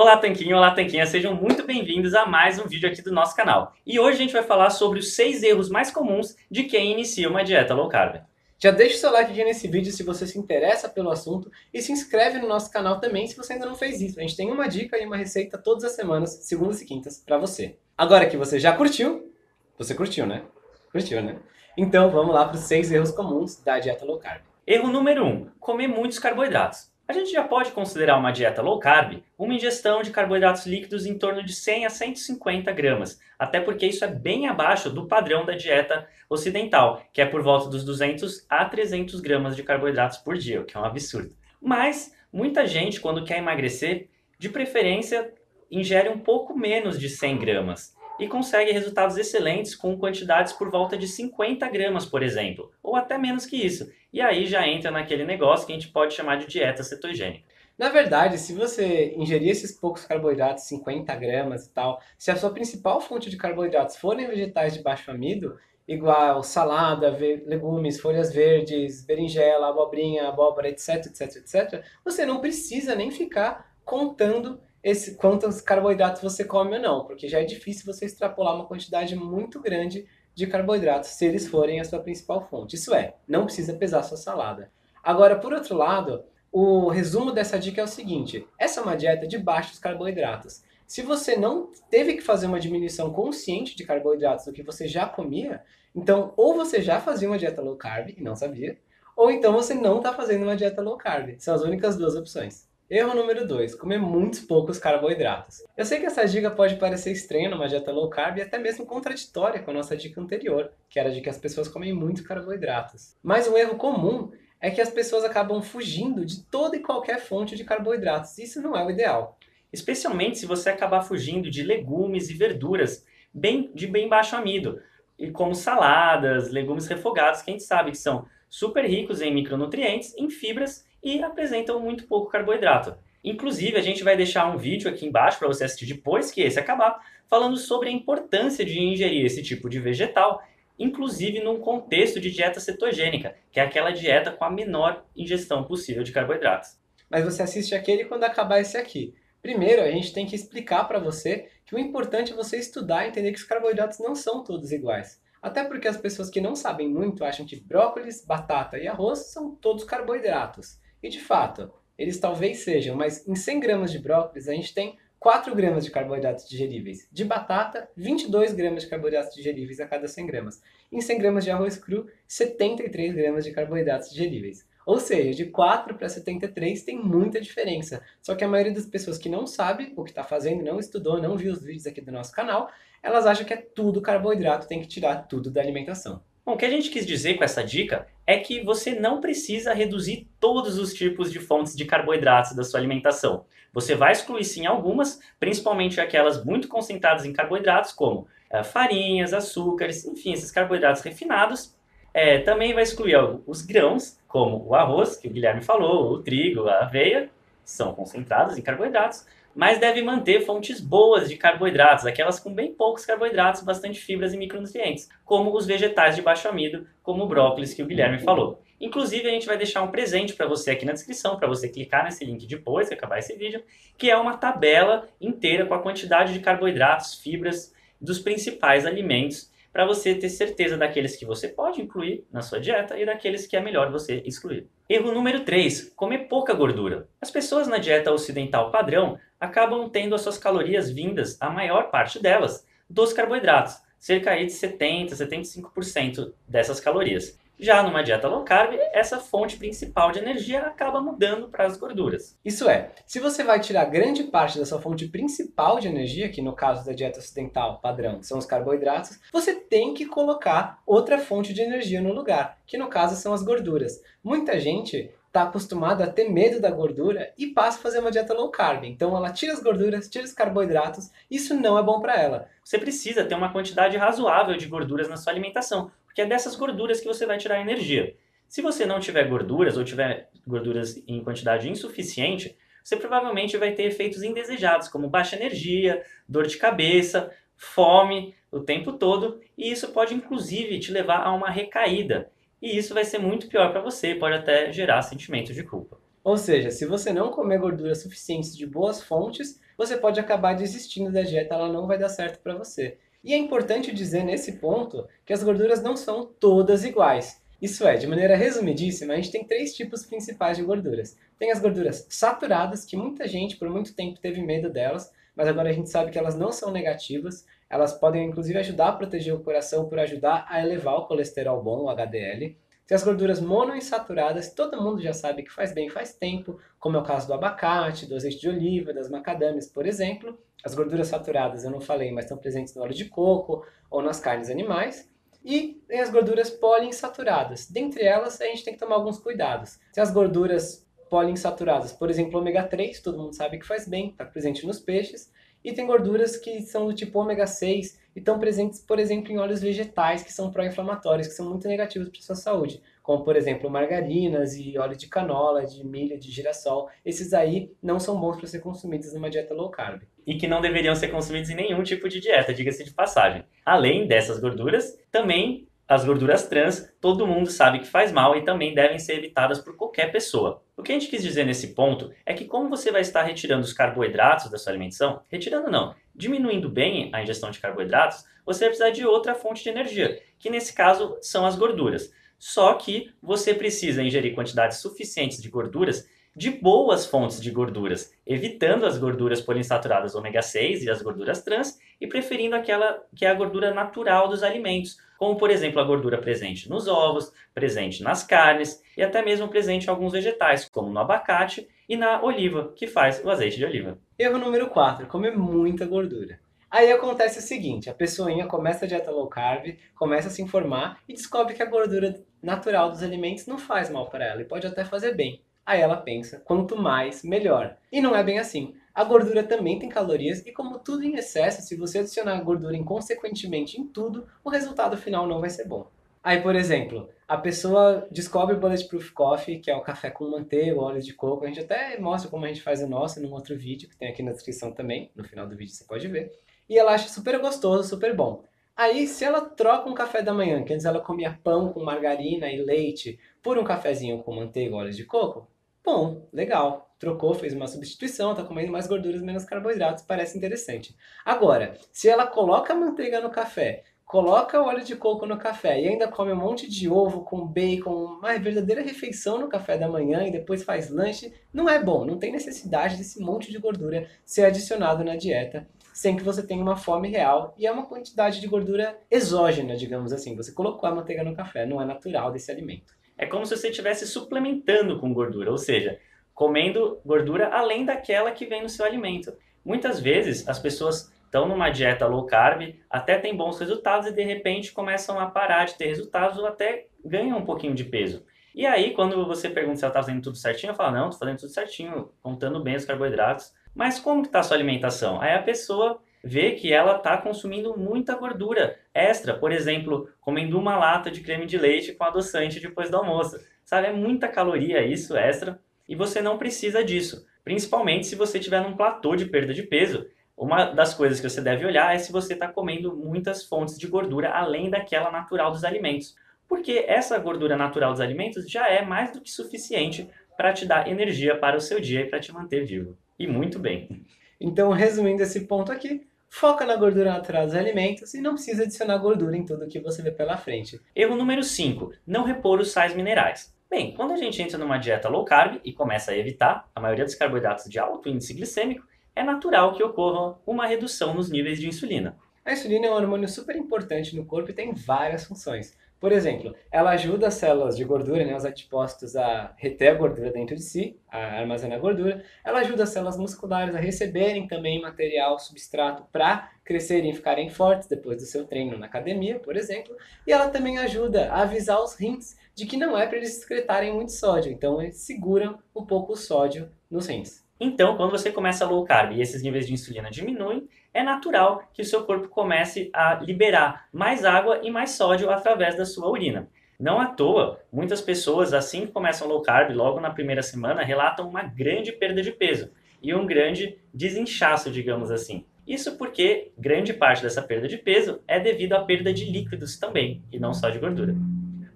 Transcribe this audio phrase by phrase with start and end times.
[0.00, 3.74] Olá Tanquinho, olá Tanquinha, sejam muito bem-vindos a mais um vídeo aqui do nosso canal.
[3.84, 7.28] E hoje a gente vai falar sobre os 6 erros mais comuns de quem inicia
[7.28, 8.22] uma dieta low carb.
[8.60, 11.82] Já deixa o seu like aqui nesse vídeo se você se interessa pelo assunto e
[11.82, 14.20] se inscreve no nosso canal também se você ainda não fez isso.
[14.20, 17.36] A gente tem uma dica e uma receita todas as semanas, segundas e quintas, para
[17.36, 17.76] você.
[17.96, 19.34] Agora que você já curtiu,
[19.76, 20.44] você curtiu, né?
[20.92, 21.40] Curtiu, né?
[21.76, 24.42] Então vamos lá para os 6 erros comuns da dieta low carb.
[24.64, 26.88] Erro número 1: um, comer muitos carboidratos.
[27.08, 31.16] A gente já pode considerar uma dieta low carb uma ingestão de carboidratos líquidos em
[31.16, 35.54] torno de 100 a 150 gramas, até porque isso é bem abaixo do padrão da
[35.54, 40.60] dieta ocidental, que é por volta dos 200 a 300 gramas de carboidratos por dia,
[40.60, 41.34] o que é um absurdo.
[41.58, 45.32] Mas muita gente, quando quer emagrecer, de preferência
[45.70, 50.96] ingere um pouco menos de 100 gramas e consegue resultados excelentes com quantidades por volta
[50.96, 53.90] de 50 gramas, por exemplo, ou até menos que isso.
[54.12, 57.44] E aí já entra naquele negócio que a gente pode chamar de dieta cetogênica.
[57.78, 62.50] Na verdade, se você ingerir esses poucos carboidratos, 50 gramas e tal, se a sua
[62.50, 67.08] principal fonte de carboidratos forem vegetais de baixo amido, igual salada,
[67.46, 74.60] legumes, folhas verdes, berinjela, abobrinha, abóbora, etc, etc, etc, você não precisa nem ficar contando
[74.82, 79.16] esse, quantos carboidratos você come ou não, porque já é difícil você extrapolar uma quantidade
[79.16, 82.76] muito grande de carboidratos se eles forem a sua principal fonte.
[82.76, 84.70] Isso é, não precisa pesar sua salada.
[85.02, 89.26] Agora, por outro lado, o resumo dessa dica é o seguinte: essa é uma dieta
[89.26, 90.62] de baixos carboidratos.
[90.86, 95.06] Se você não teve que fazer uma diminuição consciente de carboidratos do que você já
[95.06, 95.62] comia,
[95.94, 98.78] então ou você já fazia uma dieta low carb e não sabia,
[99.16, 101.34] ou então você não está fazendo uma dieta low carb.
[101.38, 102.67] São as únicas duas opções.
[102.90, 105.62] Erro número 2, comer muitos poucos carboidratos.
[105.76, 108.86] Eu sei que essa dica pode parecer estranha numa dieta low carb e até mesmo
[108.86, 113.14] contraditória com a nossa dica anterior, que era de que as pessoas comem muito carboidratos.
[113.22, 117.56] Mas um erro comum é que as pessoas acabam fugindo de toda e qualquer fonte
[117.56, 118.38] de carboidratos.
[118.38, 119.38] Isso não é o ideal.
[119.70, 124.80] Especialmente se você acabar fugindo de legumes e verduras bem, de bem baixo amido,
[125.18, 130.16] e como saladas, legumes refogados, que a gente sabe que são super ricos em micronutrientes,
[130.16, 132.96] em fibras e apresentam muito pouco carboidrato.
[133.22, 136.58] Inclusive, a gente vai deixar um vídeo aqui embaixo para você assistir depois que esse
[136.58, 140.40] acabar, falando sobre a importância de ingerir esse tipo de vegetal,
[140.78, 146.02] inclusive num contexto de dieta cetogênica, que é aquela dieta com a menor ingestão possível
[146.02, 146.78] de carboidratos.
[147.10, 149.14] Mas você assiste aquele quando acabar esse aqui.
[149.42, 153.08] Primeiro, a gente tem que explicar para você que o importante é você estudar e
[153.08, 155.20] entender que os carboidratos não são todos iguais.
[155.40, 159.54] Até porque as pessoas que não sabem muito acham que brócolis, batata e arroz são
[159.54, 160.78] todos carboidratos.
[161.02, 164.96] E de fato, eles talvez sejam, mas em 100 gramas de brócolis a gente tem
[165.18, 167.08] 4 gramas de carboidratos digeríveis.
[167.10, 170.62] De batata, 22 gramas de carboidratos digeríveis a cada 100 gramas.
[170.92, 174.64] Em 100 gramas de arroz cru, 73 gramas de carboidratos digeríveis.
[174.86, 178.00] Ou seja, de 4 para 73 tem muita diferença.
[178.22, 181.20] Só que a maioria das pessoas que não sabe o que está fazendo, não estudou,
[181.20, 182.70] não viu os vídeos aqui do nosso canal,
[183.02, 186.22] elas acham que é tudo carboidrato, tem que tirar tudo da alimentação.
[186.48, 189.74] Bom, o que a gente quis dizer com essa dica é que você não precisa
[189.74, 193.44] reduzir todos os tipos de fontes de carboidratos da sua alimentação.
[193.70, 200.06] Você vai excluir sim algumas, principalmente aquelas muito concentradas em carboidratos, como é, farinhas, açúcares,
[200.06, 201.76] enfim, esses carboidratos refinados.
[202.14, 206.66] É, também vai excluir os grãos, como o arroz, que o Guilherme falou, o trigo,
[206.66, 207.28] a aveia,
[207.62, 209.26] são concentrados em carboidratos
[209.58, 214.36] mas deve manter fontes boas de carboidratos, aquelas com bem poucos carboidratos, bastante fibras e
[214.36, 218.62] micronutrientes, como os vegetais de baixo amido, como o brócolis que o Guilherme falou.
[218.80, 222.04] Inclusive, a gente vai deixar um presente para você aqui na descrição, para você clicar
[222.04, 223.60] nesse link depois que acabar esse vídeo,
[223.96, 229.86] que é uma tabela inteira com a quantidade de carboidratos, fibras dos principais alimentos, para
[229.86, 233.60] você ter certeza daqueles que você pode incluir na sua dieta e daqueles que é
[233.60, 234.66] melhor você excluir.
[234.88, 237.08] Erro número 3: comer pouca gordura.
[237.20, 242.20] As pessoas na dieta ocidental padrão acabam tendo as suas calorias vindas, a maior parte
[242.20, 247.38] delas, dos carboidratos, cerca de 70, 75% dessas calorias.
[247.60, 252.38] Já numa dieta low carb, essa fonte principal de energia acaba mudando para as gorduras.
[252.44, 256.40] Isso é, se você vai tirar grande parte da sua fonte principal de energia, que
[256.40, 261.52] no caso da dieta ocidental padrão são os carboidratos, você tem que colocar outra fonte
[261.52, 264.00] de energia no lugar, que no caso são as gorduras.
[264.22, 268.34] Muita gente está acostumada a ter medo da gordura e passa a fazer uma dieta
[268.34, 268.84] low carb.
[268.84, 272.48] Então ela tira as gorduras, tira os carboidratos, isso não é bom para ela.
[272.64, 277.00] Você precisa ter uma quantidade razoável de gorduras na sua alimentação, porque é dessas gorduras
[277.00, 278.16] que você vai tirar energia.
[278.48, 283.82] Se você não tiver gorduras ou tiver gorduras em quantidade insuficiente, você provavelmente vai ter
[283.82, 290.14] efeitos indesejados, como baixa energia, dor de cabeça, fome o tempo todo, e isso pode
[290.14, 294.36] inclusive te levar a uma recaída e isso vai ser muito pior para você, pode
[294.36, 295.98] até gerar sentimentos de culpa.
[296.24, 301.10] Ou seja, se você não comer gorduras suficientes de boas fontes, você pode acabar desistindo
[301.10, 302.98] da dieta, ela não vai dar certo para você.
[303.22, 307.40] E é importante dizer nesse ponto que as gorduras não são todas iguais.
[307.60, 311.16] Isso é, de maneira resumidíssima, a gente tem três tipos principais de gorduras.
[311.38, 315.70] Tem as gorduras saturadas, que muita gente por muito tempo teve medo delas, mas agora
[315.70, 317.46] a gente sabe que elas não são negativas.
[317.70, 321.84] Elas podem inclusive ajudar a proteger o coração por ajudar a elevar o colesterol bom,
[321.84, 322.56] o HDL.
[322.86, 327.00] Tem as gorduras monoinsaturadas, todo mundo já sabe que faz bem faz tempo, como é
[327.00, 330.38] o caso do abacate, do azeite de oliva, das macadâmias, por exemplo.
[330.64, 334.20] As gorduras saturadas eu não falei, mas estão presentes no óleo de coco ou nas
[334.20, 335.06] carnes animais.
[335.44, 337.70] E tem as gorduras poliinsaturadas.
[337.70, 339.78] Dentre elas, a gente tem que tomar alguns cuidados.
[339.92, 344.24] Se as gorduras poliinsaturadas, por exemplo, ômega 3, todo mundo sabe que faz bem, está
[344.24, 345.30] presente nos peixes.
[345.68, 349.36] E tem gorduras que são do tipo ômega 6 e estão presentes, por exemplo, em
[349.36, 353.36] óleos vegetais que são pró-inflamatórios, que são muito negativos para a sua saúde, como por
[353.36, 356.88] exemplo margarinas e óleo de canola, de milho, de girassol.
[357.04, 360.04] Esses aí não são bons para ser consumidos numa dieta low carb.
[360.26, 363.44] E que não deveriam ser consumidos em nenhum tipo de dieta, diga-se de passagem.
[363.62, 368.74] Além dessas gorduras, também as gorduras trans, todo mundo sabe que faz mal e também
[368.74, 370.62] devem ser evitadas por qualquer pessoa.
[370.76, 373.64] O que a gente quis dizer nesse ponto é que como você vai estar retirando
[373.64, 378.68] os carboidratos da sua alimentação, retirando não, diminuindo bem a ingestão de carboidratos, você vai
[378.68, 382.12] precisar de outra fonte de energia, que nesse caso são as gorduras.
[382.38, 386.06] Só que você precisa ingerir quantidades suficientes de gorduras
[386.38, 391.80] de boas fontes de gorduras, evitando as gorduras poliinsaturadas ômega 6 e as gorduras trans
[392.00, 396.16] e preferindo aquela que é a gordura natural dos alimentos, como por exemplo a gordura
[396.16, 401.00] presente nos ovos, presente nas carnes e até mesmo presente em alguns vegetais, como no
[401.00, 403.98] abacate e na oliva, que faz o azeite de oliva.
[404.16, 406.38] Erro número 4, comer muita gordura.
[406.70, 411.00] Aí acontece o seguinte, a pessoinha começa a dieta low carb, começa a se informar
[411.08, 414.64] e descobre que a gordura natural dos alimentos não faz mal para ela e pode
[414.64, 415.42] até fazer bem.
[415.68, 417.76] Aí ela pensa, quanto mais, melhor.
[417.92, 418.74] E não é bem assim.
[418.94, 423.78] A gordura também tem calorias e como tudo em excesso, se você adicionar gordura inconsequentemente
[423.78, 425.86] em tudo, o resultado final não vai ser bom.
[426.24, 430.80] Aí, por exemplo, a pessoa descobre o Bulletproof Coffee, que é o café com manteiga,
[430.80, 431.44] óleo de coco.
[431.44, 434.08] A gente até mostra como a gente faz o nosso num outro vídeo, que tem
[434.08, 435.10] aqui na descrição também.
[435.14, 436.32] No final do vídeo você pode ver.
[436.66, 438.42] E ela acha super gostoso, super bom.
[438.74, 442.50] Aí, se ela troca um café da manhã, que antes ela comia pão com margarina
[442.50, 445.46] e leite, por um cafezinho com manteiga óleo de coco,
[445.84, 446.94] Bom, legal.
[446.98, 450.96] Trocou, fez uma substituição, tá comendo mais gorduras, menos carboidratos, parece interessante.
[451.24, 455.86] Agora, se ela coloca manteiga no café, coloca o óleo de coco no café e
[455.86, 460.26] ainda come um monte de ovo com bacon, uma verdadeira refeição no café da manhã
[460.26, 464.46] e depois faz lanche, não é bom, não tem necessidade desse monte de gordura ser
[464.46, 468.46] adicionado na dieta sem que você tenha uma fome real e é uma quantidade de
[468.46, 470.36] gordura exógena, digamos assim.
[470.36, 473.68] Você colocou a manteiga no café, não é natural desse alimento é como se você
[473.68, 475.98] estivesse suplementando com gordura, ou seja,
[476.32, 479.32] comendo gordura além daquela que vem no seu alimento.
[479.64, 484.22] Muitas vezes as pessoas estão numa dieta low carb, até têm bons resultados e de
[484.22, 488.24] repente começam a parar de ter resultados ou até ganham um pouquinho de peso.
[488.54, 491.18] E aí, quando você pergunta se ela está fazendo tudo certinho, eu falo, não, estou
[491.18, 493.52] fazendo tudo certinho, contando bem os carboidratos.
[493.74, 495.20] Mas como que está a sua alimentação?
[495.20, 500.76] Aí a pessoa vê que ela está consumindo muita gordura extra, por exemplo, comendo uma
[500.76, 503.38] lata de creme de leite com adoçante depois do almoço.
[503.64, 508.62] Sabe, é muita caloria isso extra e você não precisa disso, principalmente se você estiver
[508.62, 510.06] num platô de perda de peso.
[510.36, 513.86] Uma das coisas que você deve olhar é se você está comendo muitas fontes de
[513.86, 516.14] gordura além daquela natural dos alimentos,
[516.48, 520.88] porque essa gordura natural dos alimentos já é mais do que suficiente para te dar
[520.88, 522.96] energia para o seu dia e para te manter vivo.
[523.18, 524.06] E muito bem.
[524.40, 528.98] Então, resumindo esse ponto aqui, foca na gordura natural dos alimentos e não precisa adicionar
[528.98, 530.80] gordura em tudo que você vê pela frente.
[530.94, 531.92] Erro número 5.
[532.06, 533.54] Não repor os sais minerais.
[533.70, 537.04] Bem, quando a gente entra numa dieta low carb e começa a evitar a maioria
[537.04, 541.68] dos carboidratos de alto índice glicêmico, é natural que ocorra uma redução nos níveis de
[541.68, 542.16] insulina.
[542.44, 545.76] A insulina é um hormônio super importante no corpo e tem várias funções.
[546.00, 550.30] Por exemplo, ela ajuda as células de gordura, né, os adipócitos, a reter a gordura
[550.30, 552.22] dentro de si, a armazenar gordura.
[552.44, 557.88] Ela ajuda as células musculares a receberem também material, substrato para crescerem e ficarem fortes
[557.88, 559.96] depois do seu treino na academia, por exemplo.
[560.24, 563.92] E ela também ajuda a avisar os rins de que não é para eles excretarem
[563.92, 567.47] muito sódio, então eles seguram um pouco o sódio nos rins.
[567.60, 571.82] Então, quando você começa low carb e esses níveis de insulina diminuem, é natural que
[571.82, 576.48] o seu corpo comece a liberar mais água e mais sódio através da sua urina.
[576.78, 581.28] Não à toa, muitas pessoas, assim que começam low carb, logo na primeira semana, relatam
[581.28, 582.70] uma grande perda de peso
[583.02, 585.44] e um grande desinchaço, digamos assim.
[585.66, 590.22] Isso porque grande parte dessa perda de peso é devido à perda de líquidos também,
[590.32, 591.14] e não só de gordura.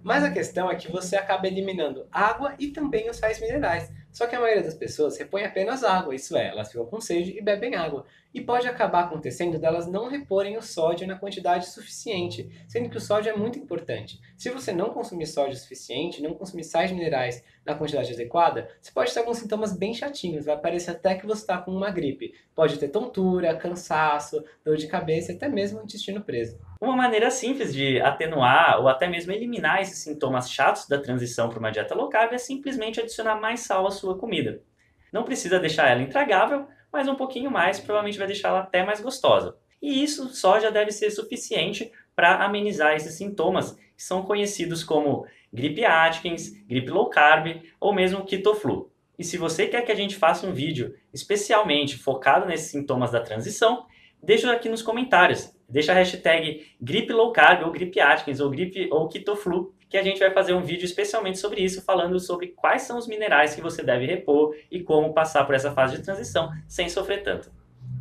[0.01, 3.91] Mas a questão é que você acaba eliminando água e também os sais minerais.
[4.13, 7.35] Só que a maioria das pessoas repõe apenas água, isso é, elas ficam com sede
[7.35, 8.05] e bebem água.
[8.31, 13.01] E pode acabar acontecendo delas não reporem o sódio na quantidade suficiente, sendo que o
[13.01, 14.21] sódio é muito importante.
[14.37, 19.11] Se você não consumir sódio suficiente, não consumir sais minerais na quantidade adequada, você pode
[19.11, 22.35] ter alguns sintomas bem chatinhos, vai parecer até que você está com uma gripe.
[22.55, 26.59] Pode ter tontura, cansaço, dor de cabeça e até mesmo intestino preso.
[26.83, 31.57] Uma maneira simples de atenuar ou até mesmo eliminar esses sintomas chatos da transição para
[31.57, 34.61] uma dieta low carb é simplesmente adicionar mais sal à sua comida.
[35.09, 39.55] Não precisa deixar ela intragável, mas um pouquinho mais provavelmente vai deixá-la até mais gostosa.
[39.81, 45.25] E isso só já deve ser suficiente para amenizar esses sintomas que são conhecidos como
[45.53, 48.91] gripe Atkins, gripe low carb ou mesmo ketoflu.
[49.17, 53.21] E se você quer que a gente faça um vídeo especialmente focado nesses sintomas da
[53.21, 53.85] transição,
[54.21, 55.52] deixa aqui nos comentários.
[55.69, 60.03] Deixa a hashtag gripe low carb ou gripe Atkins ou gripe ou ketoflu que a
[60.03, 63.61] gente vai fazer um vídeo especialmente sobre isso, falando sobre quais são os minerais que
[63.61, 67.51] você deve repor e como passar por essa fase de transição sem sofrer tanto.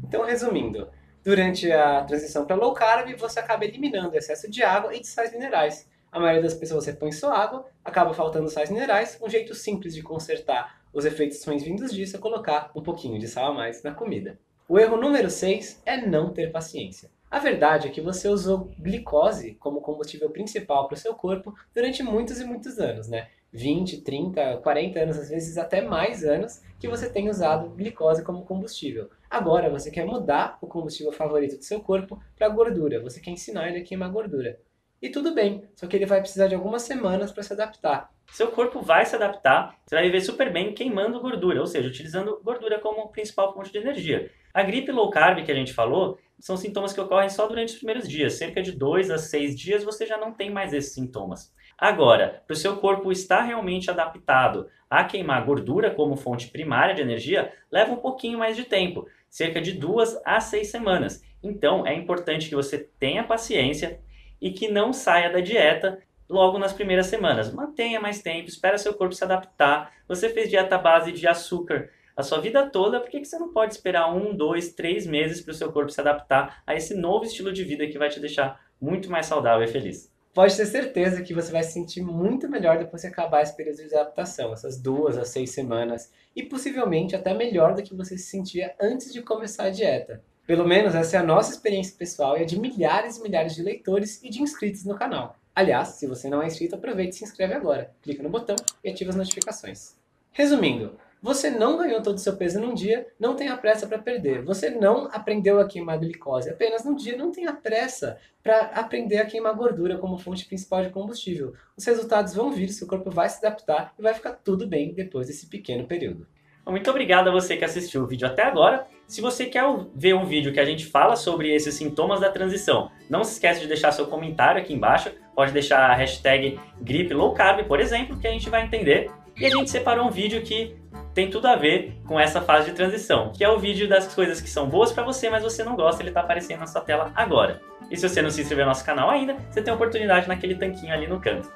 [0.02, 0.88] Então, resumindo,
[1.22, 5.32] durante a transição para low carb, você acaba eliminando excesso de água e de sais
[5.32, 5.86] minerais.
[6.10, 9.18] A maioria das pessoas repõe só água, acaba faltando sais minerais.
[9.22, 13.28] Um jeito simples de consertar os efeitos ruins vindos disso é colocar um pouquinho de
[13.28, 14.38] sal a mais na comida.
[14.68, 17.10] O erro número 6 é não ter paciência.
[17.32, 22.02] A verdade é que você usou glicose como combustível principal para o seu corpo durante
[22.02, 23.28] muitos e muitos anos, né?
[23.50, 28.44] 20, 30, 40 anos, às vezes até mais anos, que você tem usado glicose como
[28.44, 29.08] combustível.
[29.30, 33.66] Agora você quer mudar o combustível favorito do seu corpo para gordura, você quer ensinar
[33.70, 34.60] ele a queimar gordura.
[35.00, 38.10] E tudo bem, só que ele vai precisar de algumas semanas para se adaptar.
[38.30, 42.40] Seu corpo vai se adaptar, você vai viver super bem queimando gordura, ou seja, utilizando
[42.44, 44.30] gordura como principal fonte de energia.
[44.54, 47.76] A gripe low carb que a gente falou são sintomas que ocorrem só durante os
[47.76, 48.32] primeiros dias.
[48.32, 51.54] Cerca de 2 a 6 dias você já não tem mais esses sintomas.
[51.78, 57.00] Agora, para o seu corpo estar realmente adaptado a queimar gordura como fonte primária de
[57.00, 61.22] energia, leva um pouquinho mais de tempo, cerca de 2 a 6 semanas.
[61.40, 64.00] Então, é importante que você tenha paciência
[64.40, 67.54] e que não saia da dieta logo nas primeiras semanas.
[67.54, 69.92] Mantenha mais tempo, espera seu corpo se adaptar.
[70.08, 73.74] Você fez dieta base de açúcar a sua vida toda, por que você não pode
[73.74, 77.52] esperar um, dois, três meses para o seu corpo se adaptar a esse novo estilo
[77.52, 80.12] de vida que vai te deixar muito mais saudável e feliz?
[80.34, 83.76] Pode ter certeza que você vai se sentir muito melhor depois que acabar esse período
[83.76, 88.30] de adaptação, essas duas a seis semanas, e possivelmente até melhor do que você se
[88.30, 90.22] sentia antes de começar a dieta.
[90.46, 93.62] Pelo menos essa é a nossa experiência pessoal e a de milhares e milhares de
[93.62, 95.36] leitores e de inscritos no canal.
[95.54, 97.94] Aliás, se você não é inscrito, aproveite e se inscreve agora.
[98.00, 99.96] Clica no botão e ativa as notificações.
[100.32, 104.42] Resumindo, você não ganhou todo o seu peso num dia, não tenha pressa para perder.
[104.42, 109.24] Você não aprendeu a queimar glicose apenas num dia, não tenha pressa para aprender a
[109.24, 111.54] queimar gordura como fonte principal de combustível.
[111.76, 115.28] Os resultados vão vir, seu corpo vai se adaptar e vai ficar tudo bem depois
[115.28, 116.26] desse pequeno período.
[116.66, 118.86] Muito obrigado a você que assistiu o vídeo até agora.
[119.06, 119.64] Se você quer
[119.94, 123.60] ver um vídeo que a gente fala sobre esses sintomas da transição, não se esqueça
[123.60, 125.12] de deixar seu comentário aqui embaixo.
[125.34, 129.10] Pode deixar a hashtag gripe low carb, por exemplo, que a gente vai entender.
[129.36, 130.76] E a gente separou um vídeo que
[131.14, 134.40] tem tudo a ver com essa fase de transição, que é o vídeo das coisas
[134.40, 137.12] que são boas para você, mas você não gosta, ele está aparecendo na sua tela
[137.14, 137.60] agora.
[137.90, 140.54] E se você não se inscreveu no nosso canal ainda, você tem a oportunidade naquele
[140.54, 141.50] tanquinho ali no canto.